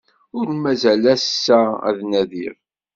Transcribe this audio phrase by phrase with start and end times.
[0.37, 2.55] Ur mazal ass-a ad nadiɣ.